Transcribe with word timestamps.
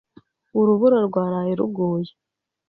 Urubura 0.59 0.97
rwaraye 1.07 1.53
ruguye. 1.59 2.11